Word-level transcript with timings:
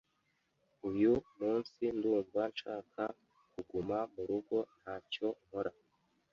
Uyu 0.89 1.13
munsi 1.37 1.83
ndumva 1.97 2.41
nshaka 2.53 3.03
kuguma 3.51 3.97
murugo 4.13 4.57
ntacyo 4.79 5.27
nkora. 5.43 5.71